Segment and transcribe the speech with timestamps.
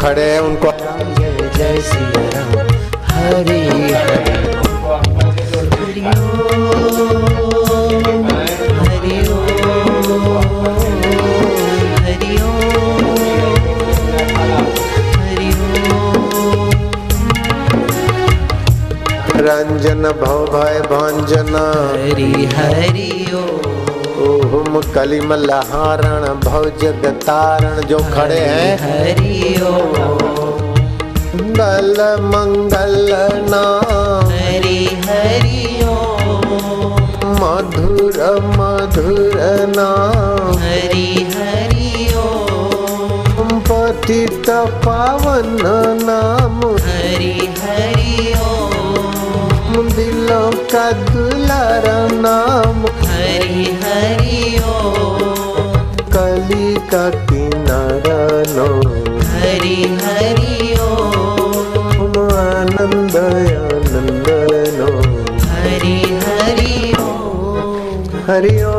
[0.00, 0.70] खड़े हैं उनको।
[1.18, 2.52] जय जय सिया राम
[3.10, 3.60] हरि
[19.44, 21.54] रंजन भव भय भंजन।
[22.12, 23.10] हरि हरि
[24.22, 29.54] ओम ओम कलिमलहारण भव जगतारण जो खड़े हैं। हरि
[31.50, 33.08] मंगल मंगल
[33.50, 35.62] नाम। हरि हरि
[37.40, 38.18] मधुर
[38.58, 39.40] मधुर
[39.76, 42.08] नाम। हरि हरि
[43.68, 44.50] पतित
[44.84, 45.58] पावन
[46.02, 48.01] नाम। हरि हरि
[49.78, 54.92] ओम दिलों का दुलार नाम। हरि हरि ओ।
[56.16, 58.18] कली का किनारा
[58.56, 58.66] नो।
[59.26, 64.26] हरि हरि ओम आनंद आनंद
[64.78, 64.90] नो।
[65.48, 67.12] हरि हरि ओ।
[68.26, 68.71] हरि ओम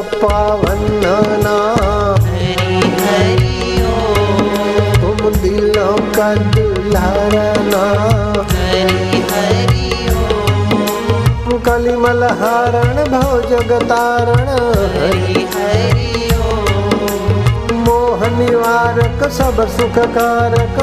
[0.00, 3.48] पतित पावन नाम हरि हरि
[5.00, 6.28] तुम दिलों का
[11.42, 14.48] ओम कलिमल हारण भव जगतारण
[17.86, 20.78] मोह निवारक सब सुख कारक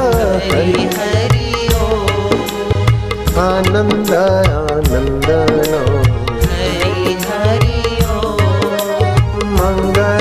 [3.39, 5.28] आनंद आनंद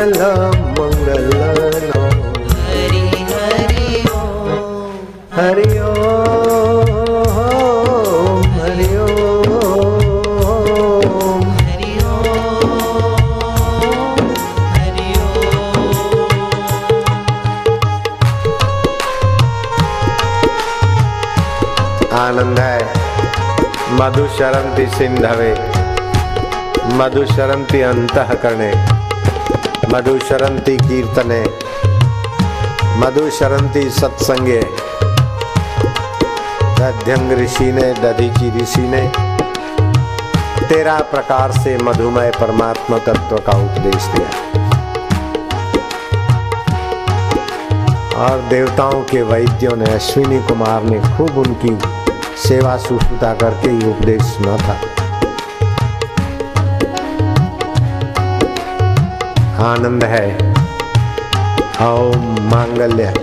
[0.06, 0.20] मंगल
[0.78, 1.90] मंगल
[2.78, 3.00] हरि
[5.34, 5.64] हरि हरि
[22.12, 22.78] आनंद है।
[23.92, 25.54] मधुशरंति सिंधवे।
[26.96, 28.95] मधुशरंति अंतः करणे
[29.88, 31.40] मधुशरंति कीर्तने।
[32.98, 34.60] मधुशरंति सत्संगे।
[36.78, 39.12] दध्यंग ऋषि ने दधीची ऋषि ने
[40.66, 44.28] तेरह प्रकार से मधुमय परमात्मा तत्व का उपदेश दिया।
[48.16, 51.78] और देवताओं के वैद्यों ने, अश्विनी कुमार ने खूब उनकी
[52.48, 55.05] सेवा सुश्रुता करके ये उपदेश सुना था।
[59.66, 60.26] आनंद है।
[61.86, 63.14] ओम मांगल्य।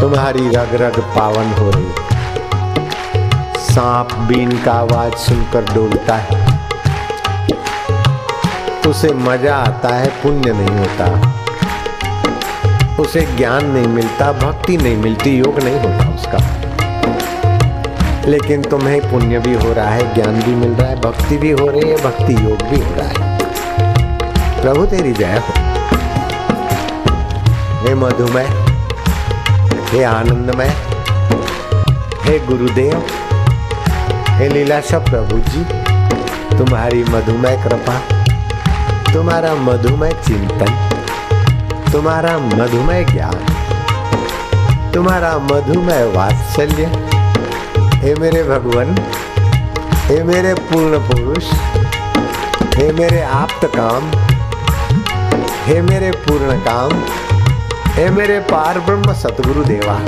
[0.00, 1.88] तुम्हारी रग रग पावन हो रही
[3.74, 6.60] सांप बीन का आवाज़ सुनकर डोलता है।
[8.86, 11.40] उसे मज़ा आता है, पुण्य नहीं होता।
[13.02, 16.49] उसे ज्ञान नहीं मिलता, भक्ति नहीं मिलती, योग नहीं होता उसका।
[18.26, 21.66] लेकिन तुम्हें पुण्य भी हो रहा है, ज्ञान भी मिल रहा है, भक्ति भी हो
[21.66, 23.38] रही है, भक्ति योग भी हो रहा है।
[24.62, 25.54] प्रभु तेरी जय हो।
[27.82, 28.48] हे मधुमय,
[29.90, 30.72] हे आनंदमय,
[32.22, 33.02] हे गुरुदेव,
[34.30, 35.64] हे लीलाशा प्रभु जी
[36.58, 37.98] तुम्हारी मधुमय कृपा,
[39.12, 40.74] तुम्हारा मधुमय चिंतन,
[41.92, 43.46] तुम्हारा मधुमय ज्ञान,
[44.94, 47.09] तुम्हारा मधुमय वात्सल्य
[48.00, 48.94] हे मेरे भगवान,
[50.06, 51.44] हे मेरे पूर्ण पुरुष,
[52.76, 54.06] हे मेरे आप्त काम,
[55.64, 56.92] हे मेरे पूर्ण काम,
[57.94, 59.98] हे मेरे पार ब्रह्म सतगुरु देवा।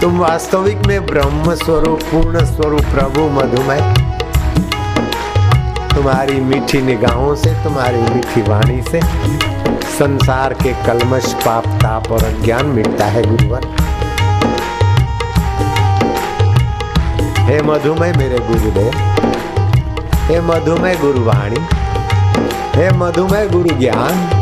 [0.00, 3.80] तुम वास्तविक में ब्रह्म स्वरूप, पूर्ण स्वरूप प्रभु मधुमय
[5.94, 9.00] तुम्हारी मीठी निगाहों से, तुम्हारी मीठी वाणी से
[10.00, 13.64] संसार के कलमश पाप, ताप और अज्ञान मिटता है गुरुवर।
[17.40, 18.94] हे मधुमय मेरे गुरुदेव,
[20.28, 21.60] हे मधुमय गुरुवाणी,
[22.74, 24.38] हे मधुमय गुरु ज्ञान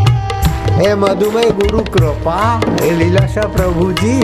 [0.72, 2.38] हे मधुमय गुरु कृपा
[2.81, 4.20] हे लीलाशा प्रभु जी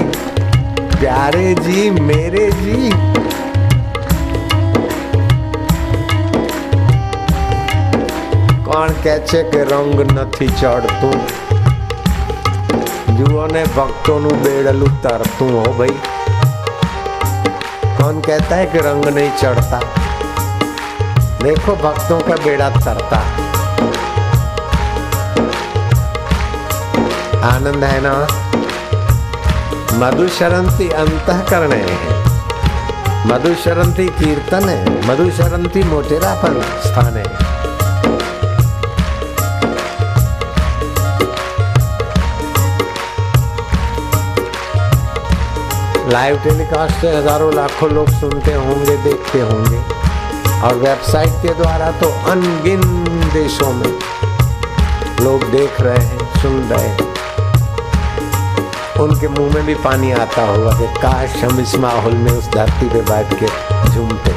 [0.98, 2.90] प्यारे जी, मेरे जी
[8.73, 11.19] કોણ કહે છે કે રંગ નથી ચડતું
[13.17, 16.17] જુઓ ને ભક્તોનું બેડલું તરતું હો ભાઈ
[17.99, 19.79] कौन कहता है कि रंग नहीं चढ़ता
[21.41, 23.19] देखो भक्तों का बेड़ा तरता
[27.49, 28.13] आनंद है ना
[29.99, 31.99] मधुशरंती अंतकरण है
[33.27, 37.42] मधुशरंती कीर्तन है मधुशरंती मोटेरा पर स्थान है
[46.14, 49.78] लाइव टेलीकास्ट से हज़ारों लाखों लोग सुनते होंगे, देखते होंगे।
[50.60, 52.82] और वेबसाइट के द्वारा तो अनगिन
[53.32, 53.88] देशों में
[55.20, 57.12] लोग देख रहे हैं, सुन रहे हैं।
[59.00, 62.88] उनके मुँह में भी पानी आता होगा कि काश हम इस माहौल में उस धरती
[62.88, 63.48] पे बैठ के
[63.90, 64.32] झूमते।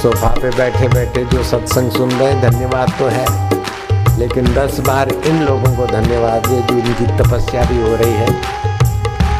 [0.00, 5.08] सोफा पे बैठे बैठे जो सत्संग सुन रहे हैं, धन्यवाद तो है। लेकिन दस बार
[5.08, 8.72] इन लोगों को धन्यवाद दे जो इनकी तपस्या भी हो रही है।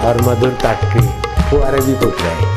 [0.05, 1.01] और मधुरता के
[1.51, 2.53] फुआरे भी फूट रहे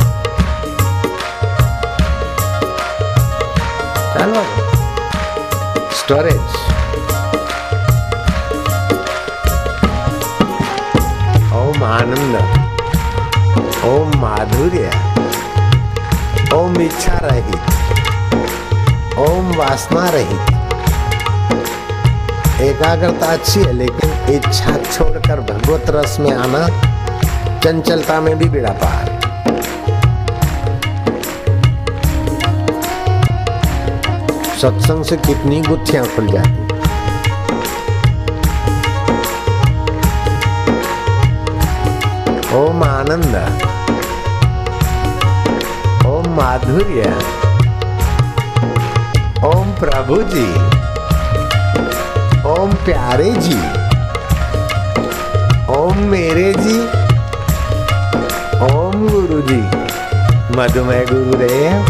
[4.14, 4.44] चलो
[6.00, 6.56] स्टोरेज
[11.58, 12.36] ओम आनंद
[13.86, 14.92] ओम माधुर्य.
[16.56, 17.56] ओम इच्छा रहित
[19.20, 20.54] ओम वासना रहित
[22.62, 26.66] एकाग्रता अच्छी है, लेकिन इच्छा छोड़कर भगवत रस में आना
[27.64, 29.16] चंचलता में भी बेड़ा पार।
[34.62, 36.64] सत्संग से कितनी गुत्थियाँ खुल जाती।
[42.58, 43.36] ओम आनंद।
[46.08, 47.14] ओम माधुर्य।
[49.48, 50.48] ओम प्रभु जी
[52.50, 53.60] ओम प्यारे जी।
[55.76, 56.97] ओम मेरे जी।
[58.58, 59.62] ओम गुरु जी
[60.58, 61.82] मधुमय गुरुदेव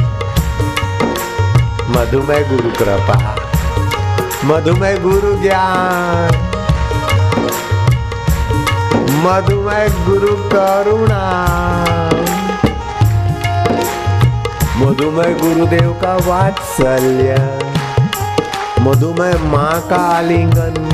[1.89, 3.35] मधुमय गुरु कृपा।
[4.45, 6.31] मधुमय गुरु ज्ञान।
[9.25, 11.21] मधुमय गुरु करुणा।
[14.77, 17.59] मधुमय गुरुदेव का वात्सल्य।
[18.79, 20.89] मधुमय माँ का आलिंगन।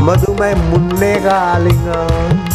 [0.00, 2.53] मधुमय मुन्ने का आलिंगन।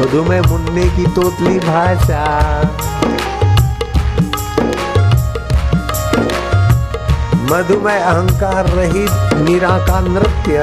[0.00, 2.20] मधुमय मुन्ने की तोतली भाषा।
[7.50, 10.62] मधुमय अहंकार रहित मीरा का नृत्य।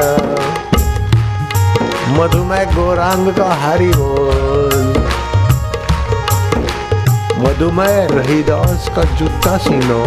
[2.17, 5.05] मधुमय गौरांग का हरि बोल
[7.39, 10.03] मधुमय रहीदास का जूता सीनो।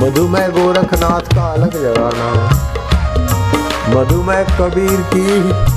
[0.00, 2.32] मधुमय गोरखनाथ का अलग जगाना
[3.90, 5.75] मधुमय कबीर की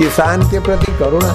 [0.00, 1.32] किसान के प्रति करुणा।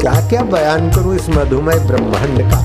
[0.00, 2.60] क्या क्या बयान करूँ इस मधुमय ब्रह्मांड का?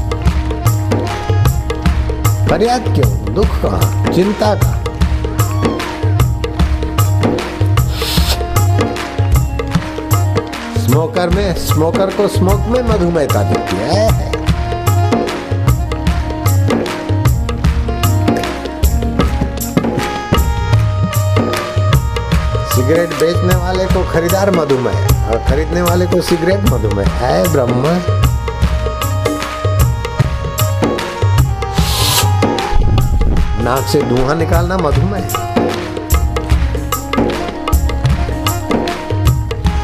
[2.47, 3.33] फरियाद क्यों?
[3.33, 4.83] दुख का चिंता का?
[10.81, 14.36] स्मोकर में, स्मोकर को स्मोक में मधुमेहता दिखती है।
[22.87, 27.83] सिगरेट बेचने वाले को खरीदार मधुमेह और खरीदने वाले को सिगरेट मधुमेह। है ब्रह्म।
[33.63, 35.27] नाक से धुआँ निकालना मधुमेह।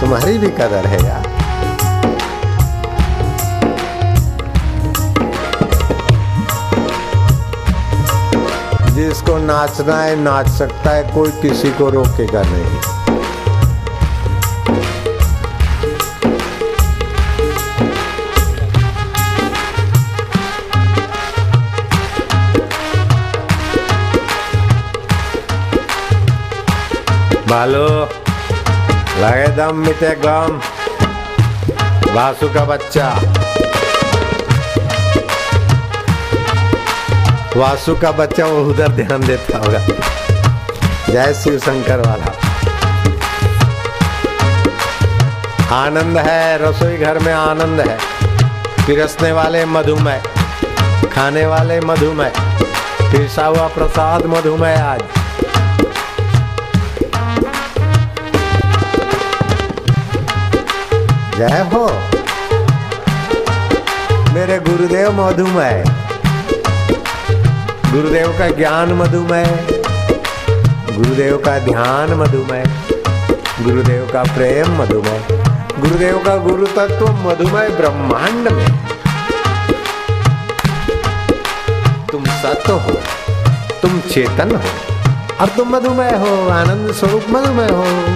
[0.01, 1.33] तुम्हारी भी कदर है यार।
[8.91, 12.92] जिसको नाचना है, नाच सकता है, कोई किसी को रोकेगा नहीं।
[27.49, 28.09] बालो,
[29.19, 30.59] लगे दम मिटे गम
[32.13, 33.07] वासु का बच्चा।
[37.57, 39.79] वासु का बच्चा, वो उधर ध्यान देता होगा।
[41.09, 42.31] जय शिव शंकर वाला।
[45.75, 47.97] आनंद है, रसोई घर में आनंद है।
[48.87, 50.23] पिरसने वाले मधुमेह
[51.15, 52.31] खाने वाले मधुमेह
[53.11, 55.03] पिरसा हुआ प्रसाद मधुमेह आज।
[61.37, 61.87] जय हो।
[64.33, 65.83] मेरे गुरुदेव मधुमेह
[67.91, 69.51] गुरुदेव का ज्ञान मधुमेह
[70.97, 72.63] गुरुदेव का ध्यान मधुमेह
[73.61, 75.25] गुरुदेव का प्रेम मधुमेह
[75.79, 78.87] गुरुदेव का गुरु तत्व मधुमेह ब्रह्मांड में।
[82.11, 83.01] तुम सत्य हो।
[83.81, 84.95] तुम चेतन हो।
[85.41, 88.15] और तुम मधुमेह हो, आनंद स्वरूप मधुमेह हो।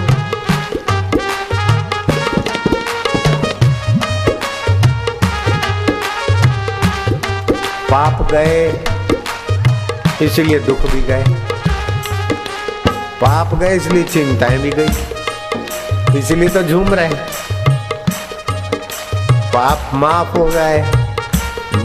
[7.90, 8.72] पाप गए,
[10.22, 11.24] इसलिए दुख भी गए।
[13.20, 17.14] पाप गए, इसलिए चिंताएँ भी गई। इसलिए तो झूम रहे
[19.48, 20.82] पाप माफ़ हो गए,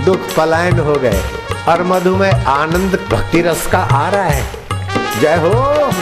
[0.05, 1.21] दुख पलायन हो गए।
[1.69, 4.43] और मधुमेह आनंद, भक्ति रस का आ रहा है।
[5.21, 5.92] जय हो।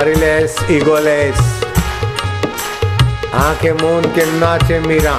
[0.00, 1.40] वरीलेस इगोलेस
[3.34, 5.12] आँखें मून के नाचे मीरा।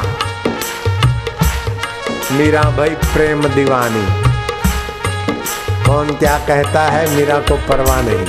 [2.32, 4.06] मीरा भाई प्रेम दीवानी।
[5.86, 8.26] कौन क्या कहता है मीरा को परवाह नहीं।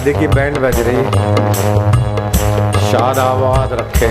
[0.00, 1.02] शादी की बैंड बज रही।
[2.90, 3.18] शाद
[3.72, 4.08] रखे।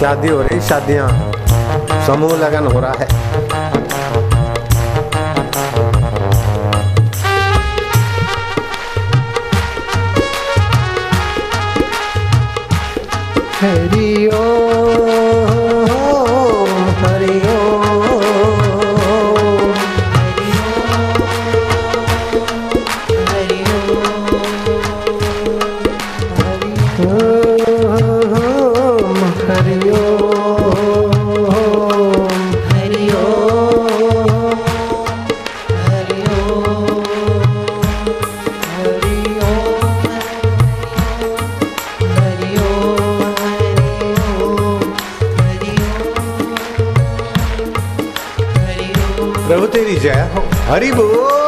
[0.00, 1.08] शादी हो रही, शादियाँ।
[2.06, 3.27] समूह लगन हो रहा है।
[50.68, 51.47] हरि बोल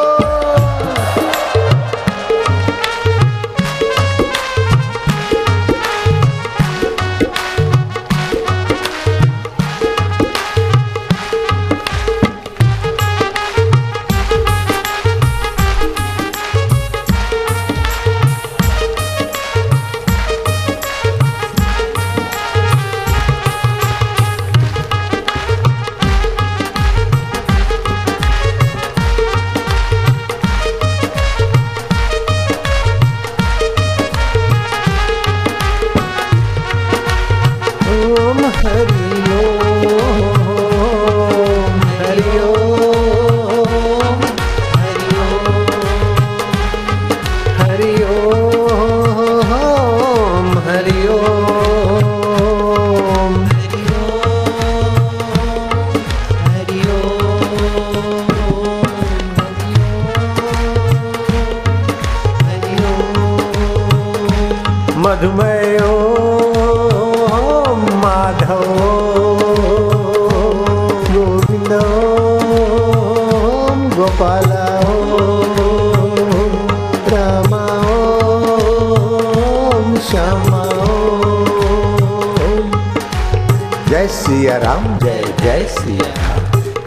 [84.00, 86.12] जय सिया राम, जय जय सिया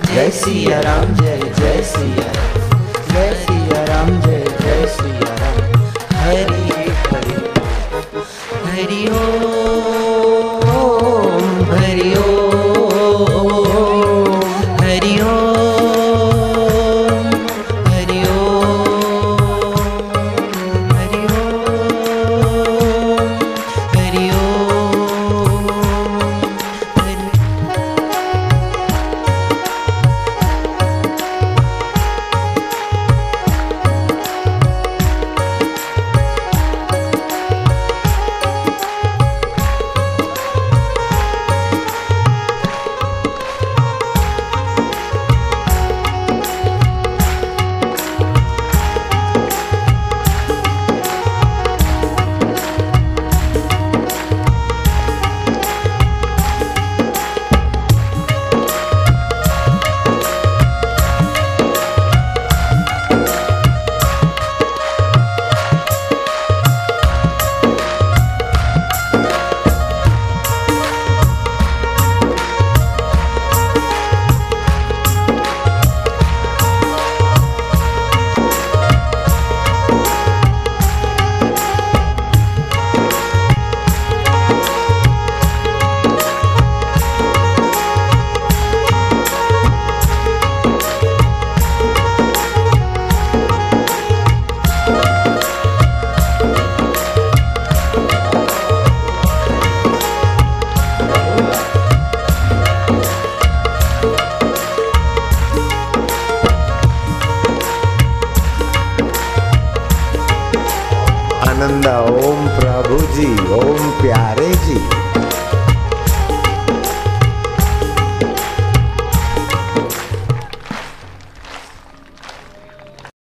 [0.05, 2.31] जय सिया राम, जय जय सिया
[3.11, 5.59] जय सिया राम, जय जय सिया राम।
[6.15, 6.63] हरि
[7.11, 7.37] हरि
[8.65, 9.42] हरि ओम।